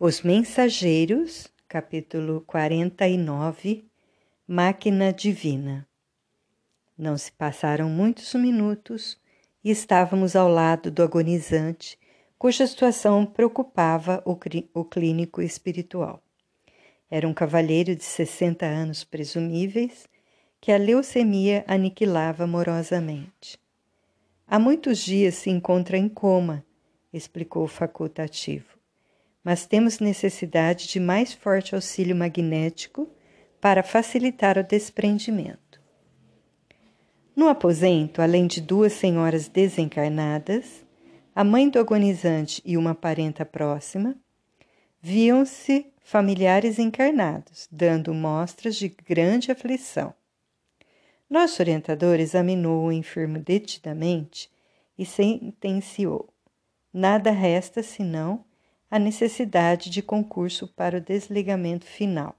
[0.00, 3.84] Os Mensageiros, capítulo 49
[4.46, 5.88] Máquina Divina.
[6.96, 9.18] Não se passaram muitos minutos
[9.64, 11.98] e estávamos ao lado do agonizante,
[12.38, 14.38] cuja situação preocupava o,
[14.72, 16.22] o clínico espiritual.
[17.10, 20.08] Era um cavalheiro de 60 anos presumíveis
[20.60, 23.58] que a leucemia aniquilava amorosamente.
[24.46, 26.64] Há muitos dias se encontra em coma,
[27.12, 28.77] explicou o facultativo
[29.48, 33.08] mas temos necessidade de mais forte auxílio magnético
[33.58, 35.80] para facilitar o desprendimento.
[37.34, 40.84] No aposento, além de duas senhoras desencarnadas,
[41.34, 44.14] a mãe do agonizante e uma parenta próxima,
[45.00, 50.12] viam-se familiares encarnados, dando mostras de grande aflição.
[51.30, 54.50] Nosso orientador examinou o enfermo detidamente
[54.98, 56.28] e sentenciou:
[56.92, 58.44] nada resta senão
[58.90, 62.34] a necessidade de concurso para o desligamento final.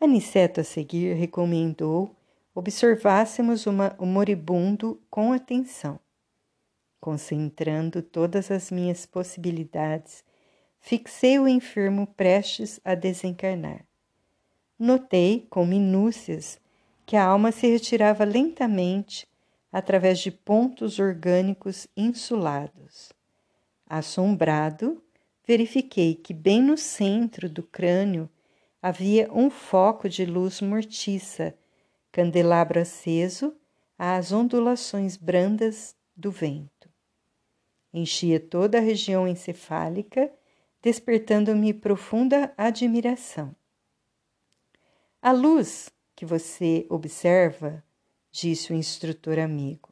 [0.00, 2.14] Aniceto a seguir recomendou
[2.54, 5.98] observássemos uma, o moribundo com atenção.
[7.00, 10.24] Concentrando todas as minhas possibilidades,
[10.80, 13.84] fixei o enfermo prestes a desencarnar.
[14.78, 16.60] Notei com minúcias
[17.06, 19.26] que a alma se retirava lentamente
[19.72, 23.12] através de pontos orgânicos insulados.
[23.86, 25.02] Assombrado,
[25.48, 28.28] verifiquei que bem no centro do crânio
[28.82, 31.56] havia um foco de luz mortiça,
[32.12, 33.56] candelabro aceso
[33.98, 36.90] às ondulações brandas do vento.
[37.94, 40.30] Enchia toda a região encefálica,
[40.82, 43.56] despertando-me profunda admiração.
[45.22, 47.82] A luz que você observa,
[48.30, 49.88] disse o instrutor amigo,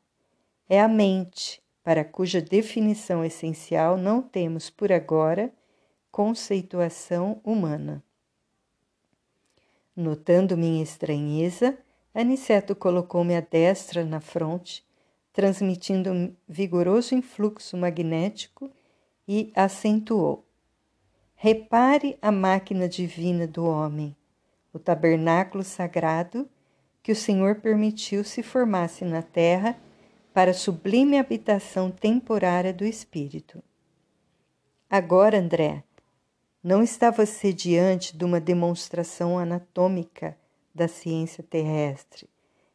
[0.68, 5.52] é a mente para cuja definição essencial não temos por agora
[6.10, 8.02] conceituação humana.
[9.94, 11.78] Notando minha estranheza,
[12.12, 14.84] Aniceto colocou-me a destra na fronte,
[15.32, 18.68] transmitindo um vigoroso influxo magnético
[19.28, 20.44] e acentuou:
[21.36, 24.16] Repare a máquina divina do homem,
[24.72, 26.48] o tabernáculo sagrado
[27.00, 29.80] que o Senhor permitiu se formasse na terra
[30.36, 33.62] para a sublime habitação temporária do espírito.
[34.90, 35.82] Agora, André,
[36.62, 40.36] não está você diante de uma demonstração anatômica
[40.74, 42.28] da ciência terrestre,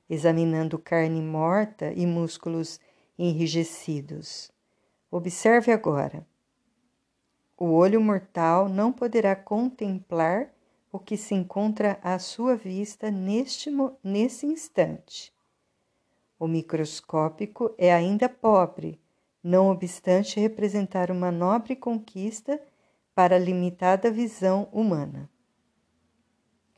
[0.10, 2.80] examinando carne morta e músculos
[3.16, 4.52] enrijecidos.
[5.12, 6.26] Observe agora.
[7.56, 10.52] O olho mortal não poderá contemplar
[10.92, 13.70] o que se encontra à sua vista neste,
[14.48, 15.32] instante.
[16.42, 19.00] O microscópico é ainda pobre,
[19.44, 22.60] não obstante representar uma nobre conquista
[23.14, 25.30] para a limitada visão humana.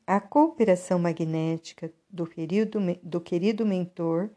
[0.06, 4.29] A cooperação magnética do querido, do querido mentor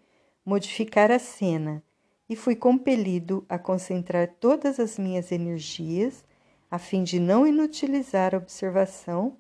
[0.45, 1.83] modificara a cena
[2.29, 6.25] e fui compelido a concentrar todas as minhas energias
[6.71, 9.37] a fim de não inutilizar a observação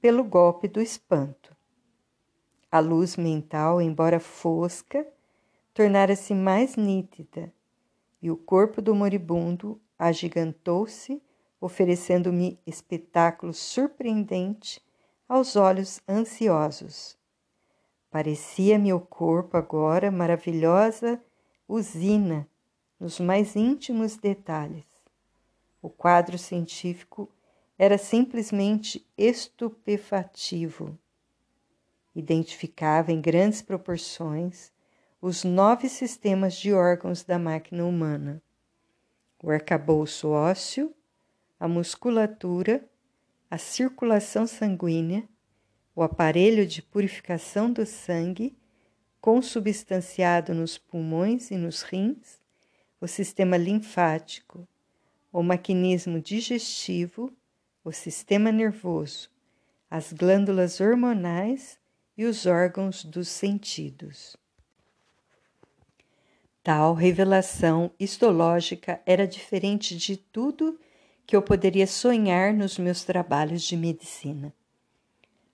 [0.00, 1.54] pelo golpe do espanto.
[2.72, 5.06] A luz mental, embora fosca,
[5.76, 7.52] tornara-se mais nítida,
[8.22, 11.22] e o corpo do moribundo agigantou-se,
[11.60, 14.82] oferecendo-me espetáculo surpreendente
[15.28, 17.18] aos olhos ansiosos.
[18.10, 21.22] Parecia-me o corpo agora maravilhosa
[21.68, 22.48] usina
[22.98, 24.86] nos mais íntimos detalhes.
[25.82, 27.30] O quadro científico
[27.76, 30.98] era simplesmente estupefativo.
[32.14, 34.74] Identificava em grandes proporções
[35.20, 38.42] os nove sistemas de órgãos da máquina humana:
[39.42, 40.94] o arcabouço ósseo,
[41.58, 42.84] a musculatura,
[43.50, 45.26] a circulação sanguínea,
[45.94, 48.56] o aparelho de purificação do sangue,
[49.20, 52.38] consubstanciado nos pulmões e nos rins,
[53.00, 54.68] o sistema linfático,
[55.32, 57.32] o maquinismo digestivo,
[57.82, 59.30] o sistema nervoso,
[59.90, 61.78] as glândulas hormonais
[62.16, 64.36] e os órgãos dos sentidos.
[66.66, 70.76] Tal revelação histológica era diferente de tudo
[71.24, 74.52] que eu poderia sonhar nos meus trabalhos de medicina.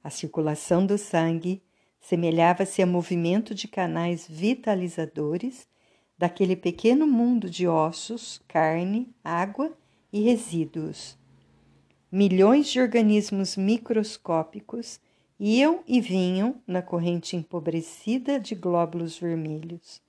[0.03, 1.63] A circulação do sangue
[2.01, 5.69] semelhava-se a movimento de canais vitalizadores
[6.17, 9.71] daquele pequeno mundo de ossos, carne, água
[10.11, 11.19] e resíduos.
[12.11, 14.99] Milhões de organismos microscópicos
[15.39, 20.01] iam e vinham na corrente empobrecida de glóbulos vermelhos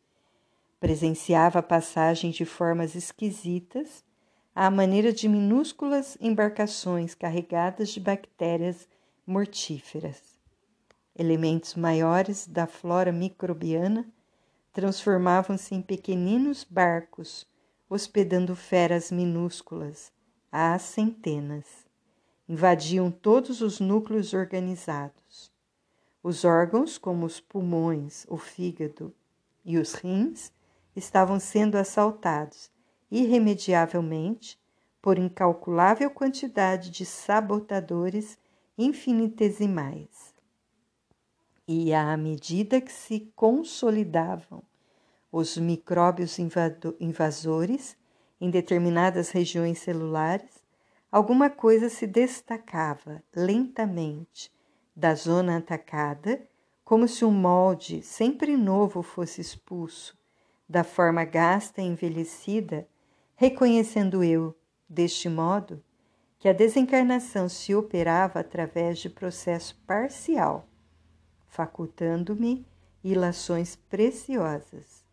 [0.83, 4.03] Presenciava a passagem de formas esquisitas,
[4.53, 8.85] à maneira de minúsculas embarcações carregadas de bactérias
[9.25, 10.21] mortíferas.
[11.17, 14.05] Elementos maiores da flora microbiana
[14.73, 17.47] transformavam-se em pequeninos barcos,
[17.89, 20.11] hospedando feras minúsculas,
[20.51, 21.65] às centenas.
[22.45, 25.49] Invadiam todos os núcleos organizados.
[26.21, 29.13] Os órgãos, como os pulmões, o fígado
[29.63, 30.51] e os rins,
[30.95, 32.71] estavam sendo assaltados
[33.09, 34.59] irremediavelmente
[35.01, 38.37] por incalculável quantidade de sabotadores
[38.77, 40.33] infinitesimais.
[41.67, 44.63] E à medida que se consolidavam
[45.31, 46.37] os micróbios
[46.99, 47.97] invasores
[48.39, 50.63] em determinadas regiões celulares,
[51.11, 54.51] alguma coisa se destacava lentamente
[54.95, 56.41] da zona atacada,
[56.83, 60.17] como se um molde sempre novo fosse expulso
[60.73, 62.87] da forma gasta e envelhecida
[63.35, 64.57] reconhecendo eu,
[64.89, 65.83] deste modo,
[66.39, 70.67] que a desencarnação se operava através de processo parcial,
[71.45, 72.65] facultando-me
[73.03, 75.05] ilações preciosas.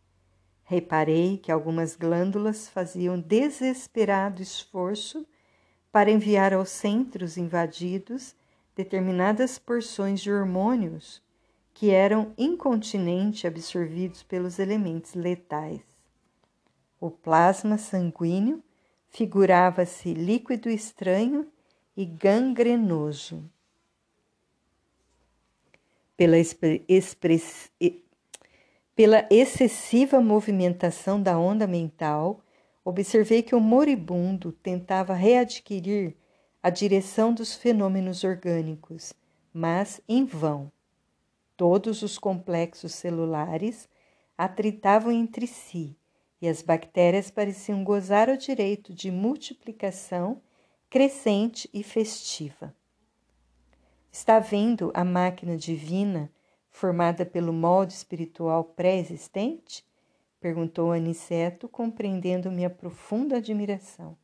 [0.65, 5.27] Reparei que algumas glândulas faziam desesperado esforço
[5.93, 8.35] para enviar aos centros invadidos
[8.75, 11.23] determinadas porções de hormônios
[11.73, 15.81] que eram incontinente absorvidos pelos elementos letais.
[17.01, 18.63] O plasma sanguíneo
[19.09, 21.51] figurava-se líquido estranho
[21.97, 23.45] e gangrenoso.
[26.17, 26.37] Pela.
[28.95, 32.45] Pela excessiva movimentação da onda mental,
[32.85, 36.15] observei que o moribundo tentava readquirir
[36.63, 39.15] a direção dos fenômenos orgânicos,
[39.55, 40.71] mas em vão.
[41.61, 43.87] Todos os complexos celulares
[44.39, 45.95] atritavam entre si
[46.41, 50.41] e as bactérias pareciam gozar o direito de multiplicação
[50.89, 52.75] crescente e festiva.
[54.11, 56.33] Está vendo a máquina divina
[56.71, 59.85] formada pelo molde espiritual pré-existente?
[60.41, 64.17] perguntou Aniceto, compreendendo minha profunda admiração.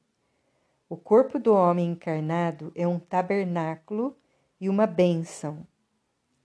[0.89, 4.17] O corpo do homem encarnado é um tabernáculo
[4.59, 5.67] e uma bênção.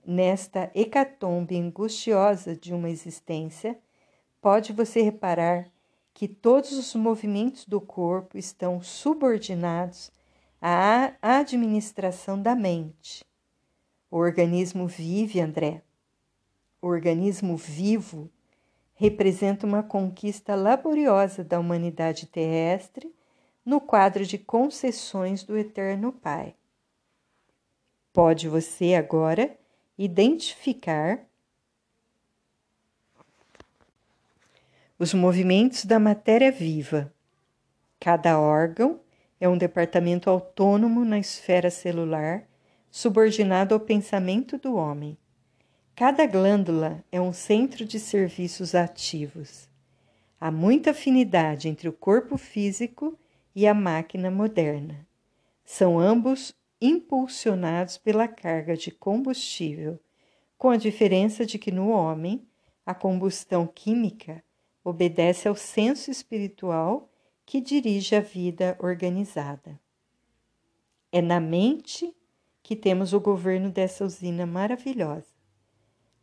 [0.05, 3.79] Nesta hecatombe angustiosa de uma existência,
[4.41, 5.69] pode você reparar
[6.13, 10.11] que todos os movimentos do corpo estão subordinados
[10.61, 13.23] à administração da mente.
[14.09, 15.81] O organismo vive, André.
[16.81, 18.29] O organismo vivo
[18.95, 23.13] representa uma conquista laboriosa da humanidade terrestre
[23.63, 26.55] no quadro de concessões do Eterno Pai.
[28.11, 29.57] Pode você agora
[30.03, 31.19] identificar
[34.97, 37.13] os movimentos da matéria viva.
[37.99, 38.99] Cada órgão
[39.39, 42.47] é um departamento autônomo na esfera celular,
[42.89, 45.15] subordinado ao pensamento do homem.
[45.95, 49.69] Cada glândula é um centro de serviços ativos.
[50.39, 53.15] Há muita afinidade entre o corpo físico
[53.55, 55.05] e a máquina moderna.
[55.63, 59.99] São ambos impulsionados pela carga de combustível,
[60.57, 62.47] com a diferença de que no homem
[62.85, 64.43] a combustão química
[64.83, 67.09] obedece ao senso espiritual
[67.45, 69.79] que dirige a vida organizada.
[71.11, 72.15] É na mente
[72.63, 75.27] que temos o governo dessa usina maravilhosa.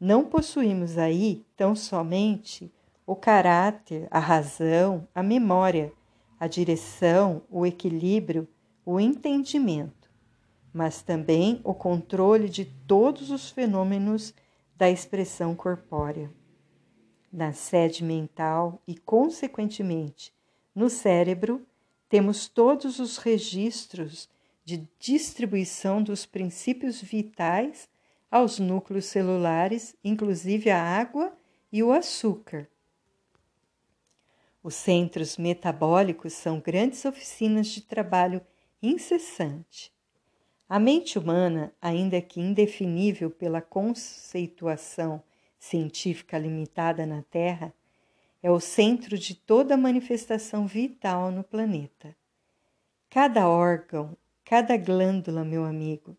[0.00, 2.72] Não possuímos aí tão somente
[3.04, 5.92] o caráter, a razão, a memória,
[6.38, 8.46] a direção, o equilíbrio,
[8.84, 9.97] o entendimento,
[10.78, 14.32] mas também o controle de todos os fenômenos
[14.76, 16.30] da expressão corpórea
[17.32, 20.32] na sede mental e, consequentemente,
[20.72, 21.66] no cérebro,
[22.08, 24.28] temos todos os registros
[24.64, 27.88] de distribuição dos princípios vitais
[28.30, 31.36] aos núcleos celulares, inclusive a água
[31.72, 32.68] e o açúcar.
[34.62, 38.40] Os centros metabólicos são grandes oficinas de trabalho
[38.80, 39.97] incessante.
[40.68, 45.22] A mente humana, ainda que indefinível pela conceituação
[45.58, 47.72] científica limitada na Terra,
[48.42, 52.14] é o centro de toda manifestação vital no planeta.
[53.08, 56.14] Cada órgão, cada glândula, meu amigo,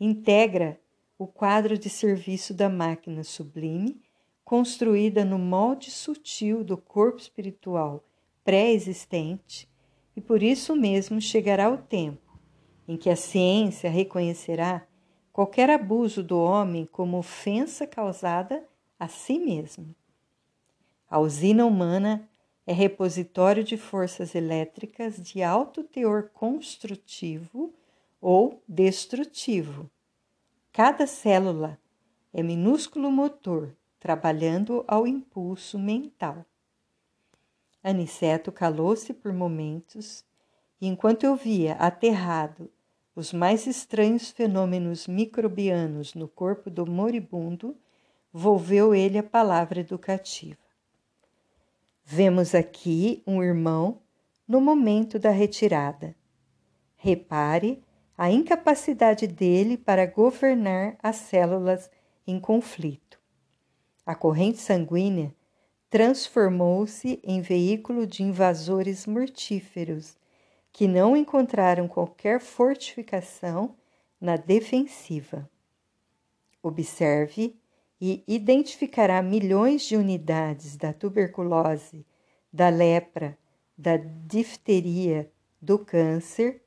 [0.00, 0.80] integra
[1.18, 4.00] o quadro de serviço da máquina sublime,
[4.46, 8.02] construída no molde sutil do corpo espiritual
[8.42, 9.68] pré-existente,
[10.16, 12.24] e por isso mesmo chegará o tempo
[12.86, 14.86] em que a ciência reconhecerá
[15.32, 18.66] qualquer abuso do homem como ofensa causada
[18.98, 19.94] a si mesmo.
[21.10, 22.28] A usina humana
[22.66, 27.74] é repositório de forças elétricas de alto teor construtivo
[28.20, 29.90] ou destrutivo.
[30.72, 31.78] Cada célula
[32.32, 36.44] é minúsculo motor trabalhando ao impulso mental.
[37.82, 40.24] Aniceto calou-se por momentos
[40.80, 42.70] e, enquanto eu via aterrado
[43.14, 47.76] os mais estranhos fenômenos microbianos no corpo do moribundo,
[48.32, 50.58] volveu ele a palavra educativa.
[52.04, 54.00] Vemos aqui um irmão
[54.46, 56.14] no momento da retirada.
[56.96, 57.82] Repare
[58.18, 61.90] a incapacidade dele para governar as células
[62.26, 63.18] em conflito.
[64.04, 65.34] A corrente sanguínea
[65.88, 70.16] transformou-se em veículo de invasores mortíferos
[70.74, 73.76] que não encontraram qualquer fortificação
[74.20, 75.48] na defensiva.
[76.60, 77.56] Observe
[78.00, 82.04] e identificará milhões de unidades da tuberculose,
[82.52, 83.38] da lepra,
[83.78, 85.30] da difteria,
[85.62, 86.60] do câncer,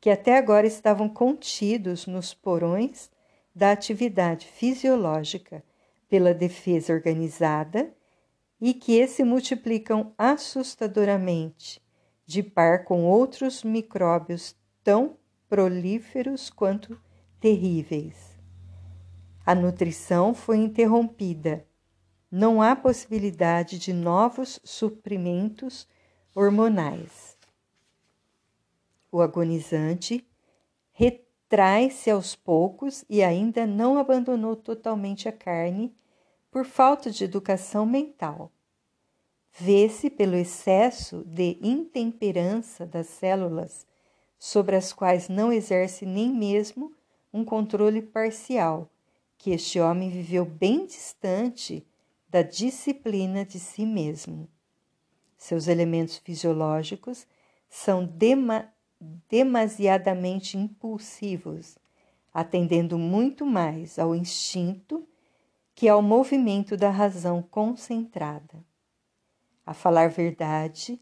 [0.00, 3.10] que até agora estavam contidos nos porões
[3.52, 5.64] da atividade fisiológica
[6.08, 7.92] pela defesa organizada
[8.60, 11.82] e que se multiplicam assustadoramente,
[12.28, 14.54] de par com outros micróbios
[14.84, 15.16] tão
[15.48, 17.00] prolíferos quanto
[17.40, 18.38] terríveis.
[19.46, 21.66] A nutrição foi interrompida.
[22.30, 25.88] Não há possibilidade de novos suprimentos
[26.34, 27.38] hormonais.
[29.10, 30.22] O agonizante
[30.92, 35.96] retrai-se aos poucos e ainda não abandonou totalmente a carne
[36.50, 38.52] por falta de educação mental.
[39.60, 43.84] Vê-se pelo excesso de intemperança das células,
[44.38, 46.92] sobre as quais não exerce nem mesmo
[47.32, 48.88] um controle parcial
[49.36, 51.84] que este homem viveu bem distante
[52.28, 54.48] da disciplina de si mesmo.
[55.36, 57.26] Seus elementos fisiológicos
[57.68, 58.72] são dema
[59.28, 61.78] demasiadamente impulsivos,
[62.32, 65.04] atendendo muito mais ao instinto
[65.74, 68.67] que ao movimento da razão concentrada.
[69.68, 70.98] A falar verdade,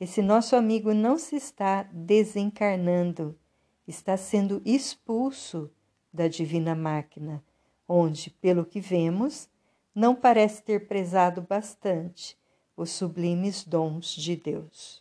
[0.00, 3.38] esse nosso amigo não se está desencarnando,
[3.86, 5.70] está sendo expulso
[6.12, 7.44] da divina máquina
[7.86, 9.48] onde, pelo que vemos,
[9.94, 12.36] não parece ter prezado bastante
[12.76, 15.00] os sublimes dons de Deus.